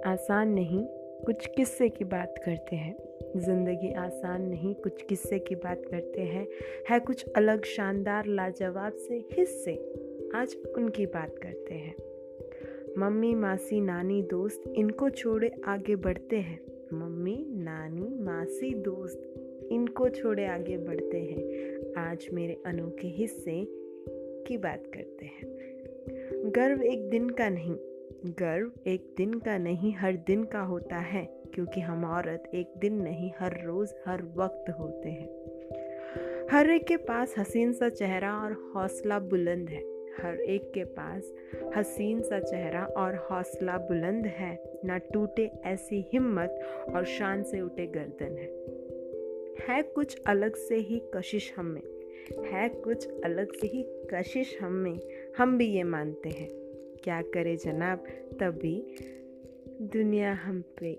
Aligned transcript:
आसान 0.00 0.48
नहीं, 0.48 0.86
कुछ 1.26 1.46
किस्से 1.46 1.88
की 1.88 2.04
बात 2.04 2.34
करते 2.44 2.76
हैं। 2.76 2.96
ज़िंदगी 3.36 3.92
आसान 3.92 4.42
नहीं, 4.42 4.74
कुछ 4.74 5.02
किस्से 5.02 5.38
की 5.38 5.54
बात 5.54 5.82
करते 5.90 6.20
हैं। 6.20 6.48
है 6.90 7.00
कुछ 7.00 7.24
अलग 7.36 7.64
शानदार, 7.64 8.26
लाजवाब 8.26 8.92
से, 8.92 9.24
हिस्से। 9.32 9.94
आज 10.34 10.56
उनकी 10.76 11.06
बात 11.06 11.38
करते 11.42 11.74
हैं। 11.74 11.94
मम्मी, 12.98 13.34
मासी, 13.34 13.80
नानी, 13.80 14.22
दोस्त, 14.22 14.62
इनको 14.76 15.10
छोड़े 15.10 15.50
आगे 15.64 15.96
बढ़ते 15.96 16.36
हैं। 16.36 16.79
मम्मी, 16.92 17.46
नानी, 17.48 18.22
मासी, 18.22 18.74
दोस्त, 18.74 19.34
इनको 19.72 20.08
छोड़े 20.08 20.46
आगे 20.46 20.78
बढ़ते 20.78 21.18
हैं। 21.18 21.44
आज 22.08 22.28
मेरे 22.32 22.62
अनोखे 22.66 23.08
हिस्से 23.08 23.64
की 24.46 24.56
बात 24.56 24.82
करते 24.94 25.26
हैं। 25.26 25.48
गर्व 26.50 26.82
एक 26.82 27.10
दिन 27.10 27.30
का 27.30 27.48
नहीं, 27.48 27.76
गर्व 28.26 28.72
एक 28.86 29.14
दिन 29.16 29.34
का 29.34 29.58
नहीं 29.58 29.94
हर 29.94 30.16
दिन 30.16 30.44
का 30.44 30.60
होता 30.60 30.96
है, 30.96 31.42
क्योंकि 31.54 31.80
हम 31.80 32.04
औरत 32.04 32.50
एक 32.54 32.72
दिन 32.78 33.02
नहीं, 33.02 33.32
हर 33.38 33.64
रोज़, 33.64 33.94
हर 34.06 34.22
वक्त 34.22 34.70
होते 34.70 35.08
हैं। 35.08 35.28
हर 36.52 36.70
एक 36.70 36.84
के 36.84 36.96
पास 36.96 37.34
हसीन 37.38 37.72
सा 37.72 37.88
चेहरा 37.88 38.34
और 38.34 38.72
हौसला 38.74 39.18
बुलंद 39.18 39.68
है। 39.68 39.89
हर 40.22 40.40
एक 40.40 40.72
के 40.72 40.84
पास 40.84 41.32
हसीन 41.76 42.20
सा 42.20 42.40
चेहरा 42.40 42.84
और 42.84 43.14
हौसला 43.14 43.78
बुलंद 43.78 44.26
है। 44.26 44.80
ना 44.84 44.98
टूटे 44.98 45.50
ऐसी 45.64 46.04
हिम्मत 46.12 46.60
और 46.94 47.04
शान 47.04 47.42
से 47.42 47.60
उठे 47.60 47.86
गर्दन 47.86 48.26
है। 48.26 48.60
है 49.68 49.82
कुछ 49.82 50.22
अलग 50.26 50.56
से 50.56 50.76
ही 50.76 51.02
कशिश 51.14 51.52
हम 51.56 51.66
में। 51.66 51.82
है 52.44 52.68
कुछ 52.68 53.08
अलग 53.24 53.52
से 53.52 53.66
ही 53.66 53.82
कशिश 54.14 54.58
हम 54.62 54.72
में। 54.72 55.00
हम 55.38 55.58
भी 55.58 55.66
ये 55.66 55.82
मानते 55.82 56.28
हैं। 56.28 56.48
क्या 57.04 57.22
करे 57.22 57.56
जनाब? 57.56 57.98
तभी 58.40 58.94
दुनिया 59.82 60.32
हम 60.32 60.64
पे 60.80 60.92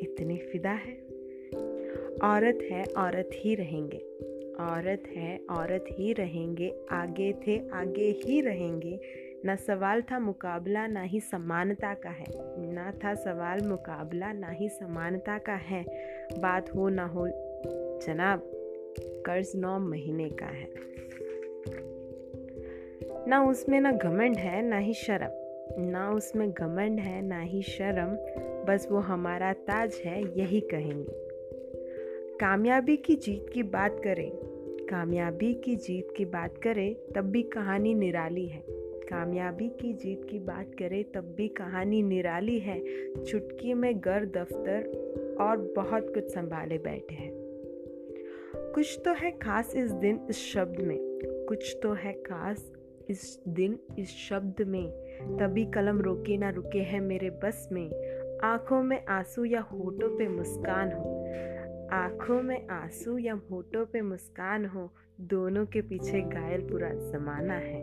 इतनी 0.00 0.38
फिदा 0.38 0.70
है। 0.70 0.94
औरत 2.22 2.58
है, 2.62 2.84
औरत 2.84 3.30
ही 3.34 3.54
रहेंगे। 3.54 4.29
औरत 4.60 5.02
है, 5.16 5.40
औरत 5.50 5.84
ही 5.90 6.12
रहेंगे, 6.12 6.74
आगे 6.90 7.32
थे, 7.32 7.70
आगे 7.72 8.10
ही 8.10 8.40
रहेंगे। 8.40 9.00
ना 9.44 9.56
सवाल 9.56 10.02
था 10.02 10.18
मुकाबला, 10.18 10.86
ना 10.86 11.02
ही 11.02 11.20
समानता 11.20 11.94
का 11.94 12.10
है। 12.10 12.26
ना 12.72 12.92
था 13.04 13.14
सवाल 13.14 13.60
मुकाबला, 13.60 14.32
ना 14.32 14.48
ही 14.48 14.68
समानता 14.68 15.38
का 15.38 15.54
है। 15.54 15.84
बात 16.38 16.74
हो 16.74 16.88
ना 16.88 17.06
हो, 17.06 17.28
जनाब, 18.06 18.50
कर्ज 19.26 19.52
नौ 19.56 19.78
महीने 19.78 20.30
का 20.30 20.46
है। 20.46 20.68
ना 23.28 23.44
उसमें 23.44 23.80
ना 23.80 23.92
घमंड 23.92 24.36
है, 24.36 24.62
ना 24.62 24.78
ही 24.78 24.94
शर्म। 24.94 25.30
ना 25.82 26.10
उसमें 26.10 26.52
घमंड 26.52 26.98
है, 26.98 27.22
ना 27.22 27.40
ही 27.40 27.62
शर्म, 27.62 28.16
बस 28.64 28.88
वो 28.90 28.98
हमारा 28.98 29.52
ताज 29.52 30.02
है, 30.04 30.38
यही 30.38 30.60
कहेंगे। 30.60 31.30
कामयाबी 32.38 32.96
की 32.96 33.16
जीत 33.16 33.46
की 33.52 33.62
बात 33.62 34.00
करें 34.04 34.49
कामयाबी 34.90 35.54
की 35.54 35.76
जीत 35.76 36.08
की 36.16 36.24
बात 36.24 36.58
करें, 36.58 36.96
तब 37.14 37.20
भी 37.20 37.42
कहानी 37.42 37.94
निराली 37.94 38.46
है। 38.46 38.64
कामयाबी 39.08 39.68
की 39.68 39.92
जीत 39.92 40.24
की 40.30 40.38
बात 40.38 40.70
करें, 40.78 41.04
तब 41.04 41.34
भी 41.36 41.48
कहानी 41.48 42.02
निराली 42.02 42.58
है। 42.58 42.80
चुटकी 43.24 43.74
में 43.74 44.00
घर, 44.00 44.24
दफ्तर 44.24 44.82
और 45.40 45.56
बहुत 45.76 46.14
कुछ 46.14 46.24
संभाले 46.24 46.78
बैठे 46.78 47.14
हैं। 47.14 47.32
कुछ 48.74 49.02
तो 49.04 49.14
है 49.14 49.30
खास 49.30 49.76
इस 49.76 49.90
दिन 49.90 50.26
इस 50.30 50.36
शब्द 50.36 50.80
में, 50.80 50.98
कुछ 51.48 51.76
तो 51.82 51.92
है 51.92 52.12
खास 52.12 52.72
इस 53.10 53.42
दिन 53.48 53.78
इस 53.98 54.08
शब्द 54.08 54.62
में। 54.62 54.90
तभी 55.36 55.64
कलम 55.64 56.00
रोके 56.00 56.36
ना 56.36 56.50
रुके 56.50 56.78
है 56.78 57.00
मेरे 57.00 57.30
बस 57.30 57.68
में, 57.72 57.90
आँखों 58.38 58.82
में 58.82 59.04
आँसू 59.06 59.44
या 59.44 59.60
होठों 59.60 60.18
पे 60.18 60.28
मुस्कान 60.28 60.92
हो। 60.92 61.20
आँखों 61.92 62.42
में 62.42 62.68
आँसू 62.68 63.18
या 63.18 63.40
होठों 63.50 63.86
पे 63.86 64.00
मुस्कान 64.00 64.66
हो, 64.66 64.94
दोनों 65.20 65.66
के 65.66 65.80
पीछे 65.80 66.20
घायल 66.20 66.60
पूरा 66.60 66.88
जमाना 66.88 67.54
है। 67.54 67.80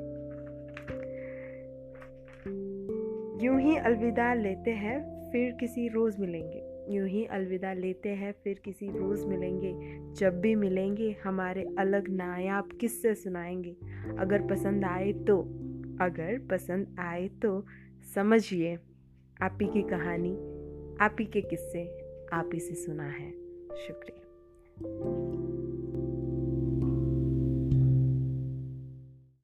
यूँ 3.46 3.62
ही 3.62 3.78
अलविदा 3.78 4.34
लेते 4.34 4.72
हैं, 4.72 5.30
फिर 5.32 5.52
किसी 5.52 5.88
रोज़ 5.88 6.22
मिलेंगे। 6.22 6.94
यूँ 6.96 7.08
ही 7.08 7.26
अलविदा 7.26 7.74
लेते 7.74 8.10
हैं, 8.10 8.36
फिर 8.44 8.62
किसी 8.66 8.88
रोज़ 8.88 9.26
मिलेंगे। 9.26 10.00
जब 10.14 10.42
भी 10.42 10.56
मिलेंगे, 10.56 11.16
हमारे 11.24 11.76
अलग 11.80 12.10
नायाब 12.10 12.70
किस्से 12.82 13.16
सुनाएँगे? 13.16 13.76
अगर 14.20 14.48
पसंद 14.48 14.86
आए 14.86 15.14
तो 15.14 15.42
अगर 16.02 16.48
पसंद 16.52 16.96
आए 17.00 17.28
तो 17.28 17.66
समझिए, 18.16 18.76
आप 19.42 19.58
ही 19.62 19.68
की 19.68 19.82
कहानी, 19.82 20.34
आप 21.02 21.16
ही 21.20 21.26
के 21.26 21.42
किस्से, 21.42 21.98
आप 22.34 22.50
ही 22.54 22.60
से 22.60 22.76
सुना 22.76 23.08
है। 23.08 23.47
शुक्रिया। 23.76 25.17